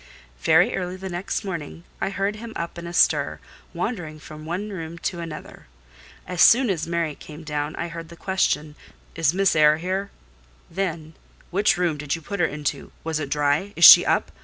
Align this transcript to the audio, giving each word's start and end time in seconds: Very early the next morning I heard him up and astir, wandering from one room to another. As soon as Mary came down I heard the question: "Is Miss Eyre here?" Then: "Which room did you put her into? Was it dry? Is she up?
Very 0.39 0.75
early 0.75 0.95
the 0.95 1.09
next 1.09 1.43
morning 1.43 1.83
I 2.01 2.09
heard 2.09 2.37
him 2.37 2.53
up 2.55 2.79
and 2.79 2.87
astir, 2.87 3.39
wandering 3.71 4.19
from 4.19 4.45
one 4.47 4.71
room 4.71 4.97
to 4.97 5.19
another. 5.19 5.67
As 6.25 6.41
soon 6.41 6.71
as 6.71 6.87
Mary 6.87 7.13
came 7.13 7.43
down 7.43 7.75
I 7.75 7.87
heard 7.87 8.09
the 8.09 8.15
question: 8.15 8.73
"Is 9.13 9.31
Miss 9.31 9.55
Eyre 9.55 9.77
here?" 9.77 10.09
Then: 10.71 11.13
"Which 11.51 11.77
room 11.77 11.97
did 11.97 12.15
you 12.15 12.21
put 12.23 12.39
her 12.39 12.47
into? 12.47 12.91
Was 13.03 13.19
it 13.19 13.29
dry? 13.29 13.73
Is 13.75 13.85
she 13.85 14.03
up? 14.03 14.31